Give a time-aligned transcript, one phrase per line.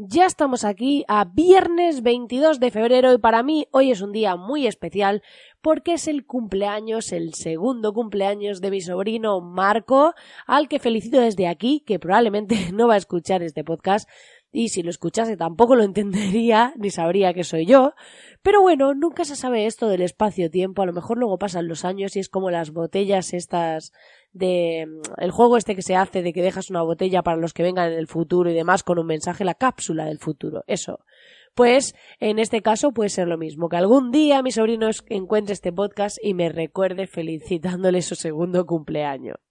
[0.00, 4.36] Ya estamos aquí a viernes 22 de febrero y para mí hoy es un día
[4.36, 5.24] muy especial
[5.60, 10.14] porque es el cumpleaños, el segundo cumpleaños de mi sobrino Marco,
[10.46, 14.08] al que felicito desde aquí, que probablemente no va a escuchar este podcast
[14.50, 17.94] y si lo escuchase tampoco lo entendería ni sabría que soy yo.
[18.42, 22.16] Pero bueno, nunca se sabe esto del espacio-tiempo, a lo mejor luego pasan los años
[22.16, 23.92] y es como las botellas estas
[24.32, 27.52] de mm, el juego este que se hace de que dejas una botella para los
[27.52, 31.00] que vengan en el futuro y demás con un mensaje, la cápsula del futuro, eso.
[31.54, 35.72] Pues en este caso puede ser lo mismo, que algún día mi sobrino encuentre este
[35.72, 39.47] podcast y me recuerde felicitándole su segundo cumpleaños.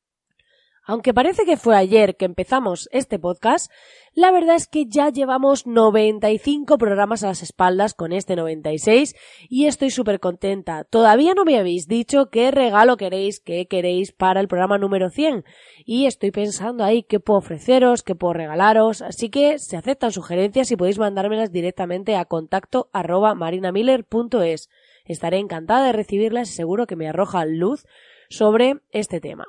[0.89, 3.69] Aunque parece que fue ayer que empezamos este podcast,
[4.13, 9.13] la verdad es que ya llevamos 95 programas a las espaldas con este 96
[9.49, 10.85] y estoy súper contenta.
[10.85, 15.43] Todavía no me habéis dicho qué regalo queréis, qué queréis para el programa número 100
[15.83, 20.71] y estoy pensando ahí qué puedo ofreceros, qué puedo regalaros, así que se aceptan sugerencias
[20.71, 24.69] y podéis mandármelas directamente a contacto arroba marinamiller.es.
[25.03, 27.85] Estaré encantada de recibirlas y seguro que me arroja luz
[28.29, 29.47] sobre este tema.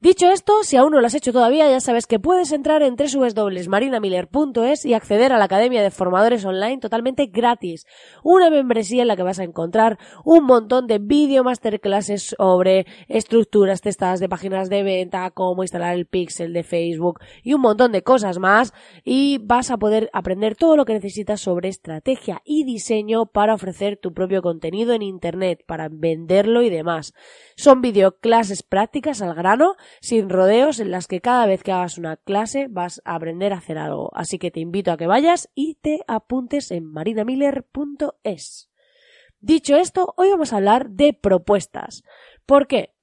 [0.00, 2.94] Dicho esto, si aún no lo has hecho todavía, ya sabes que puedes entrar en
[2.94, 7.84] www.marinamiller.es y acceder a la Academia de Formadores Online totalmente gratis.
[8.22, 13.80] Una membresía en la que vas a encontrar un montón de video masterclasses sobre estructuras
[13.80, 18.04] testadas de páginas de venta, cómo instalar el pixel de Facebook y un montón de
[18.04, 18.72] cosas más.
[19.02, 23.96] Y vas a poder aprender todo lo que necesitas sobre estrategia y diseño para ofrecer
[23.96, 27.14] tu propio contenido en Internet, para venderlo y demás.
[27.56, 32.16] Son videoclases prácticas al grano sin rodeos en las que cada vez que hagas una
[32.16, 34.10] clase vas a aprender a hacer algo.
[34.14, 38.70] Así que te invito a que vayas y te apuntes en marinamiller.es.
[39.40, 42.02] Dicho esto, hoy vamos a hablar de propuestas.
[42.44, 42.94] ¿Por qué?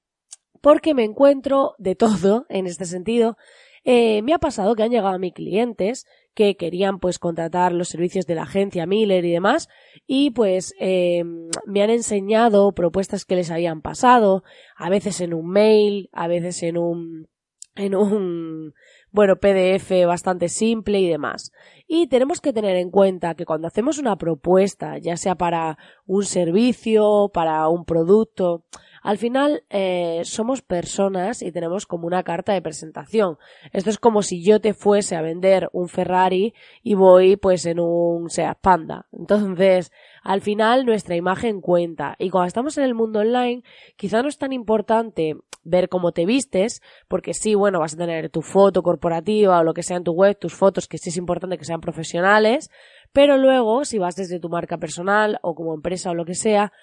[0.62, 3.38] Porque me encuentro de todo en este sentido.
[3.86, 7.88] Eh, me ha pasado que han llegado a mis clientes que querían pues contratar los
[7.88, 9.70] servicios de la agencia Miller y demás
[10.06, 11.24] y pues eh,
[11.66, 14.44] me han enseñado propuestas que les habían pasado
[14.76, 17.28] a veces en un mail a veces en un
[17.76, 18.74] en un
[19.12, 21.52] bueno PDF bastante simple y demás.
[21.88, 26.24] Y tenemos que tener en cuenta que cuando hacemos una propuesta ya sea para un
[26.24, 28.66] servicio para un producto
[29.06, 33.38] al final eh, somos personas y tenemos como una carta de presentación.
[33.72, 37.80] Esto es como si yo te fuese a vender un Ferrari y voy pues en
[37.80, 39.06] un Seat Panda.
[39.12, 39.92] Entonces,
[40.24, 42.16] al final nuestra imagen cuenta.
[42.18, 43.62] Y cuando estamos en el mundo online,
[43.96, 48.32] quizá no es tan importante ver cómo te vistes, porque sí, bueno, vas a tener
[48.32, 51.18] tu foto corporativa o lo que sea en tu web, tus fotos, que sí es
[51.18, 52.72] importante que sean profesionales,
[53.16, 56.74] pero luego, si vas desde tu marca personal o como empresa o lo que sea,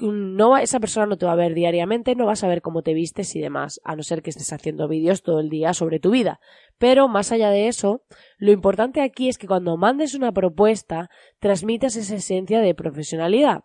[0.00, 2.94] no esa persona no te va a ver diariamente, no vas a ver cómo te
[2.94, 6.10] vistes y demás, a no ser que estés haciendo vídeos todo el día sobre tu
[6.10, 6.40] vida.
[6.78, 8.02] Pero más allá de eso,
[8.38, 13.62] lo importante aquí es que cuando mandes una propuesta, transmitas esa esencia de profesionalidad.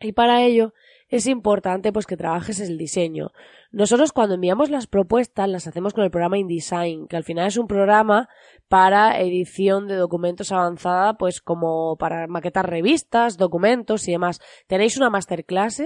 [0.00, 0.74] Y para ello
[1.08, 3.30] es importante pues que trabajes el diseño.
[3.74, 7.56] Nosotros cuando enviamos las propuestas las hacemos con el programa InDesign, que al final es
[7.56, 8.28] un programa
[8.68, 14.40] para edición de documentos avanzada, pues como para maquetar revistas, documentos y demás.
[14.68, 15.82] Tenéis una masterclass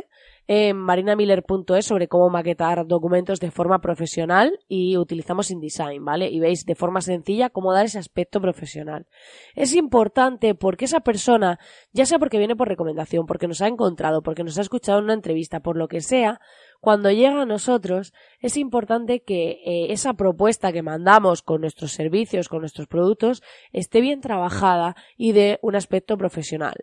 [0.46, 6.28] en marinamiller.es sobre cómo maquetar documentos de forma profesional y utilizamos InDesign, ¿vale?
[6.28, 9.06] Y veis de forma sencilla cómo dar ese aspecto profesional.
[9.54, 11.58] Es importante porque esa persona,
[11.92, 15.04] ya sea porque viene por recomendación, porque nos ha encontrado, porque nos ha escuchado en
[15.04, 16.40] una entrevista, por lo que sea,
[16.80, 22.48] cuando llega a nosotros es importante que eh, esa propuesta que mandamos con nuestros servicios,
[22.48, 26.74] con nuestros productos, esté bien trabajada y de un aspecto profesional.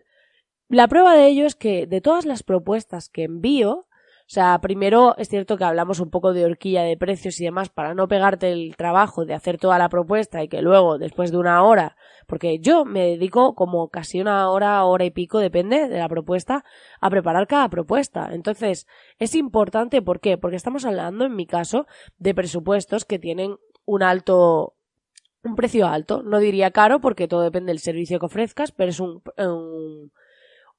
[0.67, 3.87] La prueba de ello es que de todas las propuestas que envío,
[4.27, 7.69] o sea, primero es cierto que hablamos un poco de horquilla de precios y demás
[7.69, 11.37] para no pegarte el trabajo de hacer toda la propuesta y que luego, después de
[11.37, 11.95] una hora,
[12.25, 16.65] porque yo me dedico como casi una hora, hora y pico, depende de la propuesta,
[17.01, 18.29] a preparar cada propuesta.
[18.31, 18.87] Entonces,
[19.19, 20.39] es importante, ¿por qué?
[20.39, 21.85] Porque estamos hablando, en mi caso,
[22.17, 24.73] de presupuestos que tienen un alto
[25.43, 26.23] un precio alto.
[26.23, 30.11] No diría caro porque todo depende del servicio que ofrezcas, pero es un, un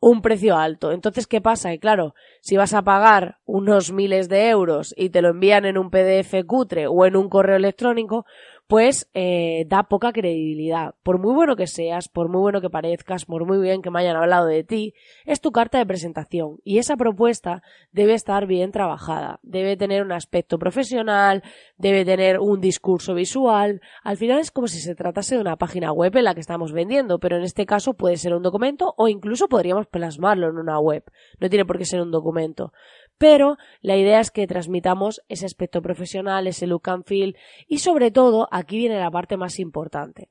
[0.00, 0.92] un precio alto.
[0.92, 1.72] Entonces, ¿qué pasa?
[1.72, 5.78] Y claro, si vas a pagar unos miles de euros y te lo envían en
[5.78, 8.26] un PDF cutre o en un correo electrónico,
[8.66, 10.94] pues eh, da poca credibilidad.
[11.02, 14.00] Por muy bueno que seas, por muy bueno que parezcas, por muy bien que me
[14.00, 18.72] hayan hablado de ti, es tu carta de presentación y esa propuesta debe estar bien
[18.72, 21.42] trabajada, debe tener un aspecto profesional,
[21.76, 23.80] debe tener un discurso visual.
[24.02, 26.72] Al final es como si se tratase de una página web en la que estamos
[26.72, 30.80] vendiendo, pero en este caso puede ser un documento o incluso podríamos plasmarlo en una
[30.80, 31.04] web.
[31.38, 32.72] No tiene por qué ser un documento
[33.18, 37.36] pero la idea es que transmitamos ese aspecto profesional, ese look and feel
[37.66, 40.30] y sobre todo aquí viene la parte más importante.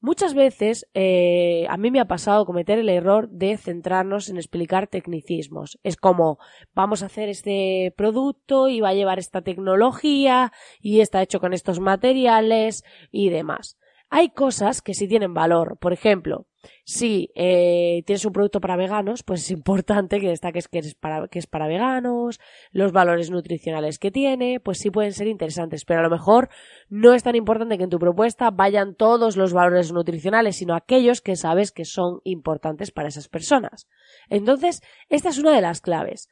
[0.00, 4.86] Muchas veces eh, a mí me ha pasado cometer el error de centrarnos en explicar
[4.86, 5.80] tecnicismos.
[5.82, 6.38] Es como
[6.72, 11.52] vamos a hacer este producto y va a llevar esta tecnología y está hecho con
[11.52, 13.76] estos materiales y demás.
[14.08, 15.78] Hay cosas que sí tienen valor.
[15.80, 16.46] Por ejemplo,
[16.84, 21.38] si eh, tienes un producto para veganos, pues es importante que destaques que, para, que
[21.38, 22.40] es para veganos,
[22.70, 26.48] los valores nutricionales que tiene, pues sí pueden ser interesantes, pero a lo mejor
[26.88, 31.20] no es tan importante que en tu propuesta vayan todos los valores nutricionales, sino aquellos
[31.20, 33.88] que sabes que son importantes para esas personas.
[34.28, 36.28] Entonces, esta es una de las claves.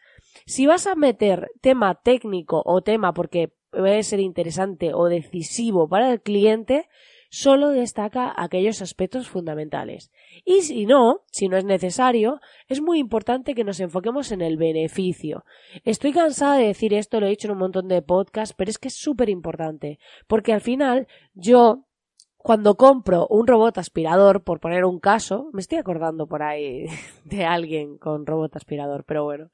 [0.47, 6.13] Si vas a meter tema técnico o tema porque puede ser interesante o decisivo para
[6.13, 6.89] el cliente,
[7.37, 10.11] solo destaca aquellos aspectos fundamentales.
[10.47, 14.57] Y si no, si no es necesario, es muy importante que nos enfoquemos en el
[14.57, 15.45] beneficio.
[15.85, 18.79] Estoy cansada de decir esto, lo he dicho en un montón de podcasts, pero es
[18.79, 21.85] que es súper importante, porque al final yo
[22.39, 26.87] cuando compro un robot aspirador, por poner un caso, me estoy acordando por ahí
[27.25, 29.51] de alguien con robot aspirador, pero bueno,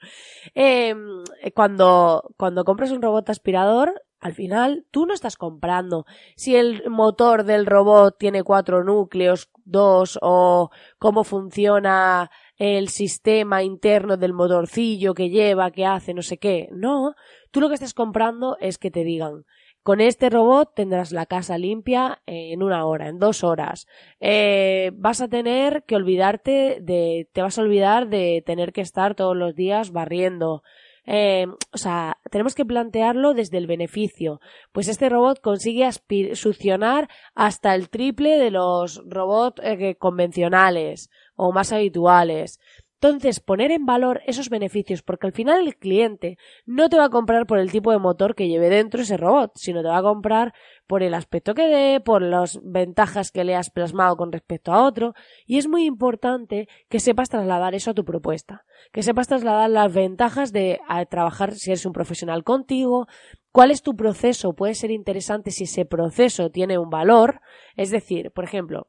[0.55, 6.89] em, cuando, cuando compras un robot aspirador, al final, tú no estás comprando si el
[6.89, 10.71] motor del robot tiene cuatro núcleos, dos, o
[11.01, 16.69] cómo funciona el sistema interno del motorcillo que lleva, que hace, no sé qué.
[16.71, 17.17] No,
[17.51, 19.45] tú lo que estás comprando es que te digan,
[19.83, 23.89] con este robot tendrás la casa limpia en una hora, en dos horas.
[24.21, 29.17] Eh, vas a tener que olvidarte de, te vas a olvidar de tener que estar
[29.17, 30.63] todos los días barriendo.
[31.05, 34.41] Eh, o sea, tenemos que plantearlo desde el beneficio.
[34.73, 35.89] Pues este robot consigue
[36.35, 42.61] succionar hasta el triple de los robots eh, convencionales o más habituales.
[43.05, 47.11] Entonces, poner en valor esos beneficios, porque al final el cliente no te va a
[47.11, 50.03] comprar por el tipo de motor que lleve dentro ese robot, sino te va a
[50.03, 50.55] comprar
[50.87, 54.87] por el aspecto que dé, por las ventajas que le has plasmado con respecto a
[54.87, 55.15] otro,
[55.47, 59.93] y es muy importante que sepas trasladar eso a tu propuesta, que sepas trasladar las
[59.93, 60.79] ventajas de
[61.11, 63.09] trabajar si eres un profesional contigo,
[63.51, 67.41] cuál es tu proceso, puede ser interesante si ese proceso tiene un valor,
[67.75, 68.87] es decir, por ejemplo,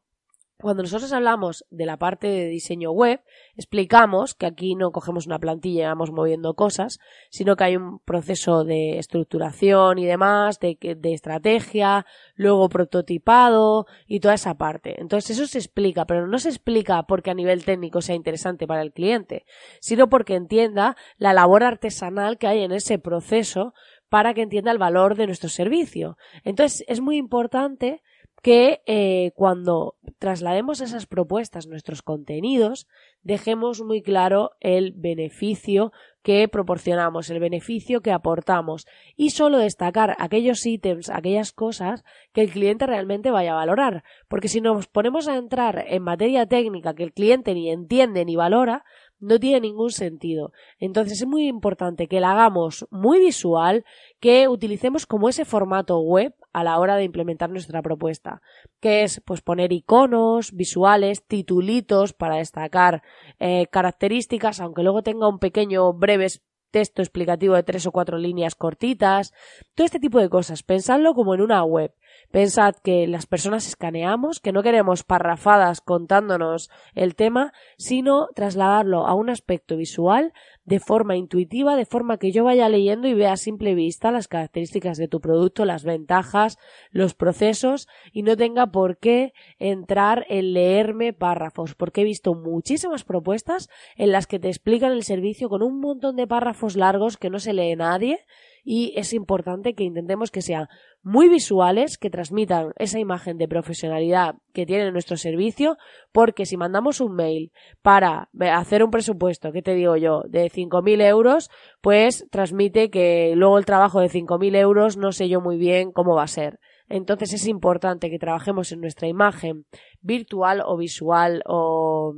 [0.64, 3.22] cuando nosotros hablamos de la parte de diseño web,
[3.56, 7.00] explicamos que aquí no cogemos una plantilla y vamos moviendo cosas,
[7.30, 12.06] sino que hay un proceso de estructuración y demás, de, de estrategia,
[12.36, 15.00] luego prototipado y toda esa parte.
[15.02, 18.82] Entonces eso se explica, pero no se explica porque a nivel técnico sea interesante para
[18.82, 19.46] el cliente,
[19.82, 23.74] sino porque entienda la labor artesanal que hay en ese proceso
[24.08, 26.18] para que entienda el valor de nuestro servicio.
[26.44, 28.02] Entonces es muy importante
[28.44, 32.88] que eh, cuando traslademos esas propuestas, nuestros contenidos,
[33.22, 35.94] dejemos muy claro el beneficio
[36.24, 38.86] que proporcionamos, el beneficio que aportamos
[39.16, 42.04] y solo destacar aquellos ítems, aquellas cosas
[42.34, 44.04] que el cliente realmente vaya a valorar.
[44.28, 48.36] Porque si nos ponemos a entrar en materia técnica que el cliente ni entiende ni
[48.36, 48.84] valora,
[49.24, 50.52] no tiene ningún sentido.
[50.80, 53.86] Entonces es muy importante que la hagamos muy visual,
[54.20, 58.42] que utilicemos como ese formato web a la hora de implementar nuestra propuesta,
[58.80, 63.02] que es pues poner iconos, visuales, titulitos para destacar
[63.40, 66.28] eh, características, aunque luego tenga un pequeño breve
[66.74, 69.32] texto explicativo de tres o cuatro líneas cortitas,
[69.76, 70.64] todo este tipo de cosas.
[70.64, 71.94] Pensadlo como en una web.
[72.32, 79.14] Pensad que las personas escaneamos, que no queremos parrafadas contándonos el tema, sino trasladarlo a
[79.14, 80.34] un aspecto visual
[80.66, 84.28] de forma intuitiva, de forma que yo vaya leyendo y vea a simple vista las
[84.28, 86.58] características de tu producto, las ventajas,
[86.92, 93.04] los procesos y no tenga por qué entrar en leerme párrafos, porque he visto muchísimas
[93.04, 97.30] propuestas en las que te explican el servicio con un montón de párrafos largos que
[97.30, 98.20] no se lee nadie
[98.64, 100.68] y es importante que intentemos que sean
[101.02, 105.78] muy visuales, que transmitan esa imagen de profesionalidad que tiene nuestro servicio,
[106.12, 107.52] porque si mandamos un mail
[107.82, 111.50] para hacer un presupuesto, ¿qué te digo yo?, de 5.000 euros,
[111.82, 116.16] pues transmite que luego el trabajo de 5.000 euros no sé yo muy bien cómo
[116.16, 116.60] va a ser.
[116.88, 119.66] Entonces es importante que trabajemos en nuestra imagen
[120.02, 122.16] virtual o visual o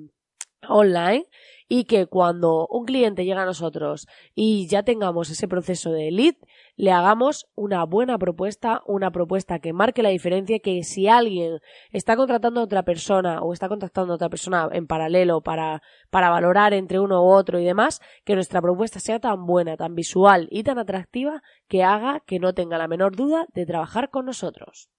[0.68, 1.28] online
[1.68, 6.36] y que cuando un cliente llega a nosotros y ya tengamos ese proceso de lead,
[6.76, 11.60] le hagamos una buena propuesta, una propuesta que marque la diferencia, que si alguien
[11.92, 16.30] está contratando a otra persona o está contactando a otra persona en paralelo para, para
[16.30, 20.48] valorar entre uno u otro y demás, que nuestra propuesta sea tan buena, tan visual
[20.52, 24.90] y tan atractiva que haga que no tenga la menor duda de trabajar con nosotros.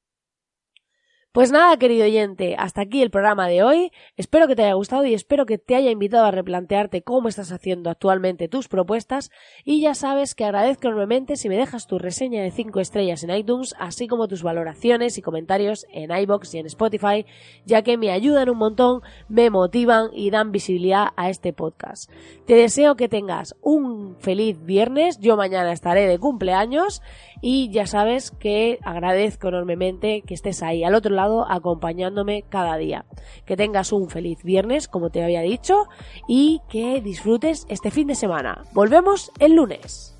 [1.37, 3.93] Pues nada, querido oyente, hasta aquí el programa de hoy.
[4.17, 7.53] Espero que te haya gustado y espero que te haya invitado a replantearte cómo estás
[7.53, 9.31] haciendo actualmente tus propuestas.
[9.63, 13.37] Y ya sabes que agradezco enormemente si me dejas tu reseña de 5 estrellas en
[13.37, 17.27] iTunes, así como tus valoraciones y comentarios en iBox y en Spotify,
[17.67, 22.11] ya que me ayudan un montón, me motivan y dan visibilidad a este podcast.
[22.47, 25.19] Te deseo que tengas un feliz viernes.
[25.21, 27.03] Yo mañana estaré de cumpleaños
[27.49, 33.05] y ya sabes que agradezco enormemente que estés ahí al otro lado acompañándome cada día.
[33.45, 35.85] Que tengas un feliz viernes, como te había dicho,
[36.27, 38.65] y que disfrutes este fin de semana.
[38.73, 40.16] Volvemos el lunes.